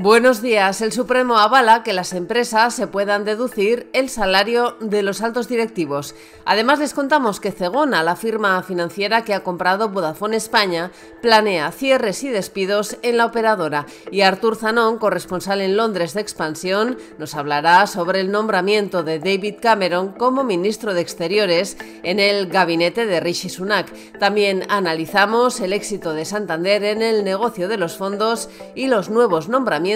Buenos 0.00 0.42
días. 0.42 0.80
El 0.80 0.92
Supremo 0.92 1.38
avala 1.38 1.82
que 1.82 1.92
las 1.92 2.12
empresas 2.12 2.72
se 2.72 2.86
puedan 2.86 3.24
deducir 3.24 3.90
el 3.92 4.08
salario 4.08 4.76
de 4.78 5.02
los 5.02 5.22
altos 5.22 5.48
directivos. 5.48 6.14
Además, 6.44 6.78
les 6.78 6.94
contamos 6.94 7.40
que 7.40 7.50
Cegona, 7.50 8.04
la 8.04 8.14
firma 8.14 8.62
financiera 8.62 9.24
que 9.24 9.34
ha 9.34 9.42
comprado 9.42 9.88
Vodafone 9.88 10.36
España, 10.36 10.92
planea 11.20 11.72
cierres 11.72 12.22
y 12.22 12.28
despidos 12.28 12.96
en 13.02 13.16
la 13.16 13.26
operadora. 13.26 13.86
Y 14.12 14.20
Artur 14.20 14.54
Zanón, 14.54 14.98
corresponsal 14.98 15.60
en 15.60 15.76
Londres 15.76 16.14
de 16.14 16.20
Expansión, 16.20 16.96
nos 17.18 17.34
hablará 17.34 17.84
sobre 17.88 18.20
el 18.20 18.30
nombramiento 18.30 19.02
de 19.02 19.18
David 19.18 19.56
Cameron 19.60 20.12
como 20.12 20.44
ministro 20.44 20.94
de 20.94 21.00
Exteriores 21.00 21.76
en 22.04 22.20
el 22.20 22.46
gabinete 22.46 23.04
de 23.04 23.18
Rishi 23.18 23.48
Sunak. 23.48 23.92
También 24.20 24.64
analizamos 24.68 25.58
el 25.58 25.72
éxito 25.72 26.14
de 26.14 26.24
Santander 26.24 26.84
en 26.84 27.02
el 27.02 27.24
negocio 27.24 27.66
de 27.66 27.78
los 27.78 27.96
fondos 27.96 28.48
y 28.76 28.86
los 28.86 29.10
nuevos 29.10 29.48
nombramientos 29.48 29.87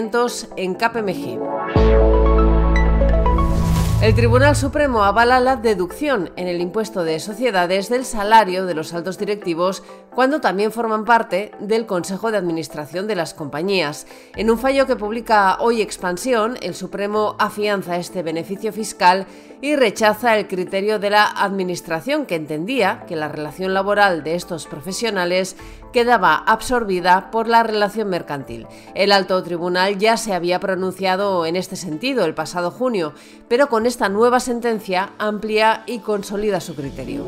en 0.56 0.74
KPMG. 0.74 1.91
El 4.02 4.16
Tribunal 4.16 4.56
Supremo 4.56 5.04
avala 5.04 5.38
la 5.38 5.54
deducción 5.54 6.32
en 6.34 6.48
el 6.48 6.60
impuesto 6.60 7.04
de 7.04 7.20
sociedades 7.20 7.88
del 7.88 8.04
salario 8.04 8.66
de 8.66 8.74
los 8.74 8.92
altos 8.94 9.16
directivos 9.16 9.84
cuando 10.12 10.40
también 10.40 10.72
forman 10.72 11.04
parte 11.04 11.52
del 11.60 11.86
Consejo 11.86 12.32
de 12.32 12.38
Administración 12.38 13.06
de 13.06 13.14
las 13.14 13.32
compañías. 13.32 14.08
En 14.34 14.50
un 14.50 14.58
fallo 14.58 14.88
que 14.88 14.96
publica 14.96 15.56
hoy 15.60 15.80
Expansión, 15.80 16.58
el 16.62 16.74
Supremo 16.74 17.36
afianza 17.38 17.96
este 17.96 18.24
beneficio 18.24 18.72
fiscal 18.72 19.24
y 19.60 19.76
rechaza 19.76 20.36
el 20.36 20.48
criterio 20.48 20.98
de 20.98 21.10
la 21.10 21.24
Administración 21.24 22.26
que 22.26 22.34
entendía 22.34 23.04
que 23.06 23.14
la 23.14 23.28
relación 23.28 23.72
laboral 23.72 24.24
de 24.24 24.34
estos 24.34 24.66
profesionales 24.66 25.56
quedaba 25.92 26.34
absorbida 26.34 27.30
por 27.30 27.46
la 27.46 27.62
relación 27.62 28.08
mercantil. 28.08 28.66
El 28.94 29.12
alto 29.12 29.40
tribunal 29.42 29.98
ya 29.98 30.16
se 30.16 30.34
había 30.34 30.58
pronunciado 30.58 31.46
en 31.46 31.54
este 31.54 31.76
sentido 31.76 32.24
el 32.24 32.34
pasado 32.34 32.70
junio, 32.70 33.12
pero 33.48 33.68
con 33.68 33.86
esta 33.92 34.08
nueva 34.08 34.40
sentencia 34.40 35.10
amplía 35.18 35.82
y 35.84 35.98
consolida 35.98 36.62
su 36.62 36.74
criterio. 36.74 37.26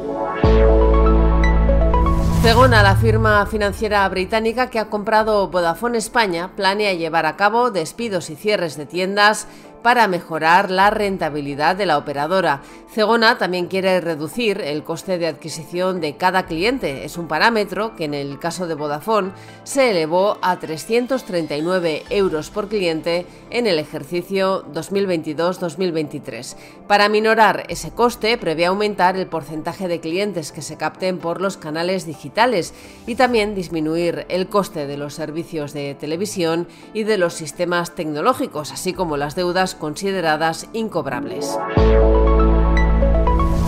Cegona, 2.40 2.82
la 2.82 2.96
firma 2.96 3.44
financiera 3.44 4.08
británica 4.08 4.70
que 4.70 4.78
ha 4.78 4.88
comprado 4.88 5.48
Vodafone 5.48 5.98
España, 5.98 6.52
planea 6.56 6.94
llevar 6.94 7.26
a 7.26 7.36
cabo 7.36 7.70
despidos 7.70 8.30
y 8.30 8.36
cierres 8.36 8.78
de 8.78 8.86
tiendas 8.86 9.46
para 9.84 10.08
mejorar 10.08 10.70
la 10.70 10.88
rentabilidad 10.88 11.76
de 11.76 11.84
la 11.84 11.98
operadora. 11.98 12.62
Cegona 12.90 13.36
también 13.36 13.66
quiere 13.66 14.00
reducir 14.00 14.62
el 14.62 14.82
coste 14.82 15.18
de 15.18 15.26
adquisición 15.26 16.00
de 16.00 16.16
cada 16.16 16.46
cliente. 16.46 17.04
Es 17.04 17.18
un 17.18 17.28
parámetro 17.28 17.94
que 17.94 18.04
en 18.04 18.14
el 18.14 18.38
caso 18.38 18.66
de 18.66 18.76
Vodafone 18.76 19.32
se 19.64 19.90
elevó 19.90 20.38
a 20.40 20.58
339 20.58 22.04
euros 22.08 22.48
por 22.48 22.68
cliente 22.68 23.26
en 23.50 23.66
el 23.66 23.78
ejercicio 23.78 24.64
2022-2023. 24.72 26.56
Para 26.86 27.10
minorar 27.10 27.64
ese 27.68 27.90
coste, 27.90 28.38
prevé 28.38 28.64
aumentar 28.64 29.18
el 29.18 29.26
porcentaje 29.26 29.86
de 29.86 30.00
clientes 30.00 30.50
que 30.50 30.62
se 30.62 30.78
capten 30.78 31.18
por 31.18 31.42
los 31.42 31.58
canales 31.58 32.06
digitales 32.06 32.72
y 33.06 33.16
también 33.16 33.54
disminuir 33.54 34.24
el 34.30 34.48
coste 34.48 34.86
de 34.86 34.96
los 34.96 35.12
servicios 35.12 35.74
de 35.74 35.94
televisión 35.94 36.68
y 36.94 37.02
de 37.02 37.18
los 37.18 37.34
sistemas 37.34 37.94
tecnológicos, 37.94 38.72
así 38.72 38.94
como 38.94 39.18
las 39.18 39.34
deudas 39.34 39.73
consideradas 39.74 40.66
incobrables. 40.72 41.58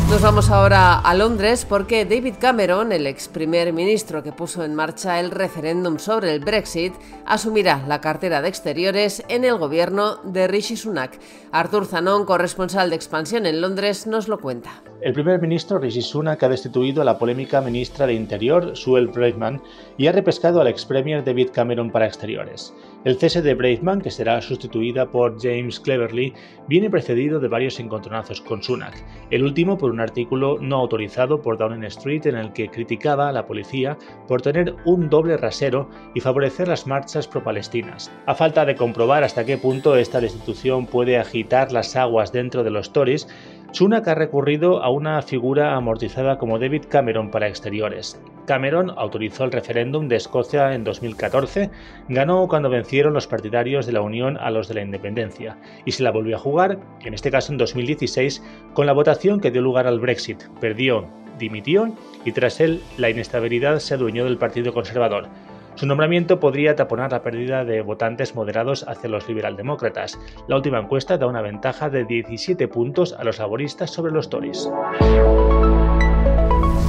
Nos 0.08 0.22
vamos 0.22 0.50
ahora 0.50 1.00
a 1.00 1.14
Londres 1.14 1.66
porque 1.68 2.04
David 2.04 2.36
Cameron, 2.40 2.92
el 2.92 3.08
ex 3.08 3.26
primer 3.26 3.72
ministro 3.72 4.22
que 4.22 4.32
puso 4.32 4.64
en 4.64 4.74
marcha 4.74 5.18
el 5.18 5.32
referéndum 5.32 5.98
sobre 5.98 6.32
el 6.32 6.40
Brexit, 6.40 6.94
asumirá 7.26 7.84
la 7.88 8.00
cartera 8.00 8.40
de 8.40 8.48
Exteriores 8.48 9.24
en 9.28 9.44
el 9.44 9.58
gobierno 9.58 10.16
de 10.22 10.46
Rishi 10.46 10.76
Sunak. 10.76 11.18
Arthur 11.50 11.86
Zanon, 11.86 12.24
corresponsal 12.24 12.88
de 12.88 12.96
expansión 12.96 13.46
en 13.46 13.60
Londres, 13.60 14.06
nos 14.06 14.28
lo 14.28 14.38
cuenta. 14.38 14.80
El 15.02 15.12
primer 15.12 15.40
ministro 15.42 15.78
Rishi 15.78 16.00
Sunak 16.00 16.42
ha 16.42 16.48
destituido 16.48 17.02
a 17.02 17.04
la 17.04 17.18
polémica 17.18 17.60
ministra 17.60 18.06
de 18.06 18.14
Interior, 18.14 18.74
Sue 18.74 19.04
Braitman, 19.04 19.60
y 19.98 20.06
ha 20.06 20.12
repescado 20.12 20.60
al 20.60 20.68
ex 20.68 20.86
premier 20.86 21.22
David 21.22 21.50
Cameron 21.52 21.90
para 21.90 22.06
Exteriores. 22.06 22.74
El 23.04 23.18
cese 23.18 23.42
de 23.42 23.54
Braithman, 23.54 24.00
que 24.00 24.10
será 24.10 24.40
sustituida 24.40 25.10
por 25.10 25.40
James 25.40 25.78
Cleverly, 25.78 26.32
viene 26.66 26.88
precedido 26.88 27.38
de 27.38 27.46
varios 27.46 27.78
encontronazos 27.78 28.40
con 28.40 28.62
Sunak, 28.62 29.04
el 29.30 29.44
último 29.44 29.76
por 29.76 29.90
un 29.90 30.00
artículo 30.00 30.58
no 30.60 30.76
autorizado 30.76 31.42
por 31.42 31.58
Downing 31.58 31.84
Street 31.84 32.26
en 32.26 32.36
el 32.36 32.52
que 32.52 32.68
criticaba 32.68 33.28
a 33.28 33.32
la 33.32 33.46
policía 33.46 33.98
por 34.26 34.40
tener 34.40 34.74
un 34.86 35.10
doble 35.10 35.36
rasero 35.36 35.90
y 36.14 36.20
favorecer 36.20 36.68
las 36.68 36.86
marchas 36.86 37.28
pro-palestinas. 37.28 38.10
A 38.24 38.34
falta 38.34 38.64
de 38.64 38.74
comprobar 38.74 39.22
hasta 39.24 39.44
qué 39.44 39.58
punto 39.58 39.94
esta 39.94 40.20
destitución 40.20 40.86
puede 40.86 41.18
agitar 41.18 41.70
las 41.70 41.94
aguas 41.96 42.32
dentro 42.32 42.64
de 42.64 42.70
los 42.70 42.92
Tories, 42.92 43.28
Sunak 43.72 44.08
ha 44.08 44.14
recurrido 44.14 44.82
a 44.82 44.90
una 44.90 45.20
figura 45.20 45.74
amortizada 45.74 46.38
como 46.38 46.58
David 46.58 46.84
Cameron 46.88 47.30
para 47.30 47.48
exteriores. 47.48 48.20
Cameron 48.46 48.92
autorizó 48.96 49.44
el 49.44 49.52
referéndum 49.52 50.08
de 50.08 50.16
Escocia 50.16 50.72
en 50.72 50.84
2014, 50.84 51.70
ganó 52.08 52.46
cuando 52.48 52.70
vencieron 52.70 53.12
los 53.12 53.26
partidarios 53.26 53.84
de 53.84 53.92
la 53.92 54.00
Unión 54.00 54.38
a 54.38 54.50
los 54.50 54.68
de 54.68 54.74
la 54.74 54.82
Independencia, 54.82 55.58
y 55.84 55.92
se 55.92 56.02
la 56.02 56.12
volvió 56.12 56.36
a 56.36 56.40
jugar, 56.40 56.78
en 57.04 57.12
este 57.12 57.30
caso 57.30 57.52
en 57.52 57.58
2016, 57.58 58.42
con 58.72 58.86
la 58.86 58.92
votación 58.92 59.40
que 59.40 59.50
dio 59.50 59.60
lugar 59.60 59.86
al 59.86 60.00
Brexit. 60.00 60.44
Perdió, 60.60 61.06
dimitió 61.38 61.92
y 62.24 62.32
tras 62.32 62.60
él 62.60 62.82
la 62.96 63.10
inestabilidad 63.10 63.78
se 63.80 63.94
adueñó 63.94 64.24
del 64.24 64.38
Partido 64.38 64.72
Conservador. 64.72 65.28
Su 65.76 65.84
nombramiento 65.84 66.40
podría 66.40 66.74
taponar 66.74 67.12
la 67.12 67.22
pérdida 67.22 67.62
de 67.66 67.82
votantes 67.82 68.34
moderados 68.34 68.86
hacia 68.88 69.10
los 69.10 69.28
liberaldemócratas. 69.28 70.18
La 70.48 70.56
última 70.56 70.78
encuesta 70.80 71.18
da 71.18 71.26
una 71.26 71.42
ventaja 71.42 71.90
de 71.90 72.06
17 72.06 72.66
puntos 72.68 73.12
a 73.12 73.24
los 73.24 73.38
laboristas 73.38 73.90
sobre 73.90 74.10
los 74.10 74.30
Tories. 74.30 74.70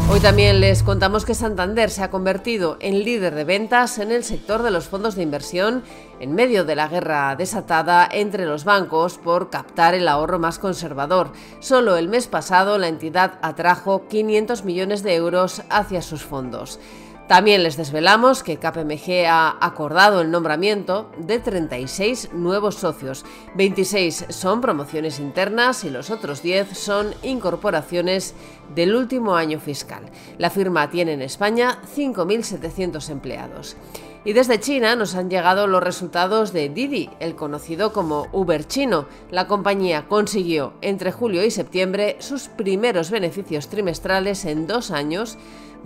Hoy 0.09 0.22
también 0.22 0.62
les 0.62 0.84
contamos 0.84 1.25
que 1.25 1.34
Santander 1.34 1.90
se 1.90 2.02
ha 2.02 2.09
convertido 2.09 2.78
en 2.80 3.03
líder 3.03 3.36
de 3.36 3.44
ventas 3.44 4.00
en 4.00 4.14
el 4.14 4.24
sector 4.24 4.64
de 4.64 4.72
los 4.72 4.88
fondos 4.88 5.16
de 5.16 5.24
inversión 5.24 5.84
en 6.22 6.34
medio 6.34 6.64
de 6.64 6.78
la 6.78 6.88
guerra 6.88 7.36
desatada 7.36 8.08
entre 8.09 8.46
los 8.46 8.64
bancos 8.64 9.18
por 9.18 9.50
captar 9.50 9.96
el 9.96 10.08
ahorro 10.08 10.40
más 10.40 10.59
conservador. 10.59 11.34
Solo 11.59 11.98
el 11.98 12.08
mes 12.08 12.28
pasado 12.28 12.78
la 12.78 12.88
entidad 12.88 13.34
atrajo 13.42 14.08
500 14.08 14.64
millones 14.64 15.04
de 15.04 15.14
euros 15.14 15.62
hacia 15.69 16.02
sus 16.02 16.24
fondos. 16.24 16.80
También 17.28 17.62
les 17.62 17.76
desvelamos 17.76 18.42
que 18.42 18.56
KPMG 18.56 19.26
ha 19.28 19.58
acordado 19.60 20.22
el 20.22 20.32
nombramiento 20.32 21.12
de 21.18 21.40
36 21.40 22.30
nuevos 22.32 22.76
socios. 22.76 23.26
26 23.56 24.28
son 24.30 24.62
promociones 24.62 25.20
internas 25.20 25.84
y 25.84 25.90
los 25.90 26.10
otros 26.10 26.42
10 26.42 26.78
son 26.78 27.14
incorporaciones 27.24 28.34
del 28.74 28.96
último 28.96 29.36
año 29.36 29.60
fiscal. 29.60 30.04
La 30.38 30.50
firma 30.50 30.90
tiene 30.90 31.14
en 31.14 31.22
España 31.22 31.82
5.700 31.98 33.10
empleados. 33.10 33.76
Y 34.24 34.34
desde 34.34 34.60
China 34.60 34.96
nos 34.96 35.16
han 35.16 35.30
llegado 35.30 35.68
los 35.68 35.84
resultados 35.84 36.52
de 36.54 36.70
Didi, 36.70 37.10
el 37.20 37.36
conocido 37.36 37.94
como 37.94 38.28
Uber 38.32 38.66
chino. 38.68 39.06
La 39.32 39.48
compañía 39.48 40.08
consiguió 40.08 40.74
entre 40.82 41.12
julio 41.12 41.46
y 41.46 41.52
septiembre 41.52 42.18
sus 42.20 42.48
primeros 42.48 43.12
beneficios 43.12 43.68
trimestrales 43.70 44.44
en 44.46 44.68
dos 44.68 44.92
años 44.92 45.38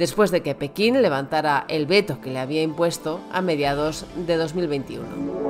después 0.01 0.31
de 0.31 0.41
que 0.41 0.55
Pekín 0.55 0.99
levantara 1.03 1.63
el 1.67 1.85
veto 1.85 2.21
que 2.21 2.31
le 2.31 2.39
había 2.39 2.63
impuesto 2.63 3.21
a 3.31 3.43
mediados 3.43 4.07
de 4.15 4.35
2021. 4.35 5.40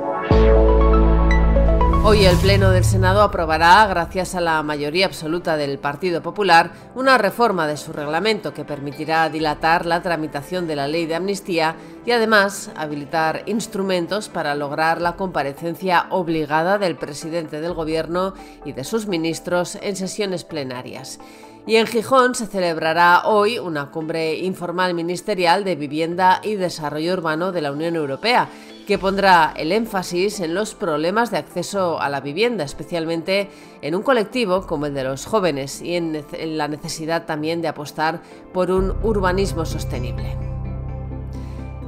Hoy 2.04 2.24
el 2.24 2.36
Pleno 2.38 2.70
del 2.70 2.82
Senado 2.82 3.22
aprobará, 3.22 3.86
gracias 3.86 4.34
a 4.34 4.40
la 4.40 4.60
mayoría 4.64 5.06
absoluta 5.06 5.56
del 5.56 5.78
Partido 5.78 6.20
Popular, 6.20 6.72
una 6.96 7.16
reforma 7.16 7.68
de 7.68 7.76
su 7.76 7.92
reglamento 7.92 8.52
que 8.52 8.64
permitirá 8.64 9.28
dilatar 9.28 9.86
la 9.86 10.02
tramitación 10.02 10.66
de 10.66 10.74
la 10.74 10.88
ley 10.88 11.06
de 11.06 11.14
amnistía 11.14 11.76
y 12.04 12.10
además 12.10 12.72
habilitar 12.74 13.44
instrumentos 13.46 14.28
para 14.28 14.56
lograr 14.56 15.00
la 15.00 15.14
comparecencia 15.14 16.06
obligada 16.10 16.76
del 16.76 16.96
presidente 16.96 17.60
del 17.60 17.72
Gobierno 17.72 18.34
y 18.64 18.72
de 18.72 18.82
sus 18.82 19.06
ministros 19.06 19.78
en 19.80 19.94
sesiones 19.94 20.42
plenarias. 20.42 21.20
Y 21.68 21.76
en 21.76 21.86
Gijón 21.86 22.34
se 22.34 22.48
celebrará 22.48 23.22
hoy 23.26 23.60
una 23.60 23.92
cumbre 23.92 24.34
informal 24.38 24.94
ministerial 24.94 25.62
de 25.62 25.76
vivienda 25.76 26.40
y 26.42 26.56
desarrollo 26.56 27.12
urbano 27.12 27.52
de 27.52 27.62
la 27.62 27.70
Unión 27.70 27.94
Europea, 27.94 28.48
que 28.86 28.98
pondrá 28.98 29.52
el 29.56 29.72
énfasis 29.72 30.40
en 30.40 30.54
los 30.54 30.74
problemas 30.74 31.30
de 31.30 31.38
acceso 31.38 32.00
a 32.00 32.08
la 32.08 32.20
vivienda, 32.20 32.64
especialmente 32.64 33.48
en 33.80 33.94
un 33.94 34.02
colectivo 34.02 34.66
como 34.66 34.86
el 34.86 34.94
de 34.94 35.04
los 35.04 35.26
jóvenes 35.26 35.82
y 35.82 35.94
en, 35.94 36.24
la 36.56 36.68
necesidad 36.68 37.26
también 37.26 37.62
de 37.62 37.68
apostar 37.68 38.22
por 38.52 38.70
un 38.70 38.94
urbanismo 39.02 39.64
sostenible. 39.64 40.36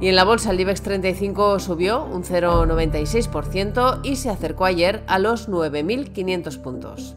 Y 0.01 0.09
en 0.09 0.15
la 0.15 0.25
bolsa 0.25 0.51
el 0.51 0.59
IBEX 0.59 0.81
35 0.81 1.59
subió 1.59 2.03
un 2.03 2.23
0,96% 2.23 4.01
y 4.03 4.17
se 4.17 4.29
acercó 4.29 4.65
ayer 4.65 5.03
a 5.07 5.19
los 5.19 5.49
9.500 5.49 6.61
puntos. 6.61 7.15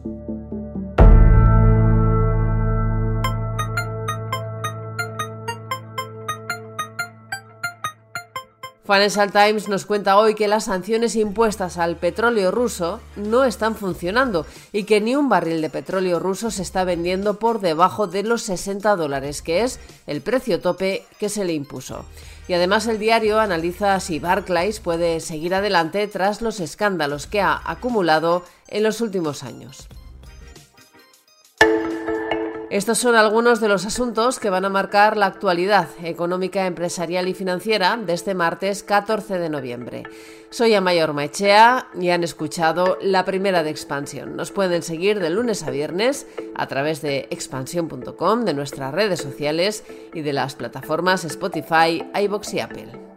Financial 8.89 9.31
Times 9.31 9.67
nos 9.67 9.85
cuenta 9.85 10.17
hoy 10.17 10.33
que 10.33 10.47
las 10.47 10.63
sanciones 10.63 11.15
impuestas 11.15 11.77
al 11.77 11.97
petróleo 11.97 12.49
ruso 12.49 12.99
no 13.17 13.43
están 13.43 13.75
funcionando 13.75 14.47
y 14.73 14.85
que 14.85 14.99
ni 14.99 15.15
un 15.15 15.29
barril 15.29 15.61
de 15.61 15.69
petróleo 15.69 16.17
ruso 16.17 16.49
se 16.49 16.63
está 16.63 16.85
vendiendo 16.85 17.37
por 17.37 17.61
debajo 17.61 18.07
de 18.07 18.23
los 18.23 18.41
60 18.41 18.95
dólares, 18.95 19.43
que 19.43 19.61
es 19.61 19.79
el 20.07 20.21
precio 20.21 20.59
tope 20.59 21.05
que 21.19 21.29
se 21.29 21.45
le 21.45 21.53
impuso. 21.53 22.03
Y 22.47 22.53
además 22.53 22.87
el 22.87 22.97
diario 22.97 23.39
analiza 23.39 23.99
si 23.99 24.17
Barclays 24.17 24.79
puede 24.79 25.19
seguir 25.19 25.53
adelante 25.53 26.07
tras 26.07 26.41
los 26.41 26.59
escándalos 26.59 27.27
que 27.27 27.41
ha 27.41 27.61
acumulado 27.63 28.43
en 28.69 28.81
los 28.81 29.01
últimos 29.01 29.43
años. 29.43 29.87
Estos 32.69 32.99
son 32.99 33.15
algunos 33.15 33.61
de 33.61 33.67
los 33.67 33.87
asuntos 33.87 34.39
que 34.39 34.51
van 34.51 34.63
a 34.63 34.69
marcar 34.69 35.17
la 35.17 35.25
actualidad 35.25 35.87
económica, 36.03 36.67
empresarial 36.67 37.27
y 37.27 37.33
financiera 37.33 37.97
de 37.97 38.13
este 38.13 38.35
martes 38.35 38.83
14 38.83 39.39
de 39.39 39.49
noviembre. 39.49 40.03
Soy 40.51 40.75
Amayor 40.75 41.13
Maichea 41.13 41.87
y 41.99 42.09
han 42.09 42.23
escuchado 42.23 42.99
la 43.01 43.25
primera 43.25 43.63
de 43.63 43.71
Expansión. 43.71 44.35
Nos 44.35 44.51
pueden 44.51 44.83
seguir 44.83 45.19
de 45.19 45.31
lunes 45.31 45.63
a 45.63 45.71
viernes 45.71 46.27
a 46.53 46.67
través 46.67 47.01
de 47.01 47.27
expansión.com, 47.31 48.45
de 48.45 48.53
nuestras 48.53 48.93
redes 48.93 49.19
sociales 49.19 49.83
y 50.13 50.21
de 50.21 50.33
las 50.33 50.53
plataformas 50.53 51.25
Spotify, 51.25 52.03
iBox 52.13 52.53
y 52.53 52.59
Apple. 52.59 53.08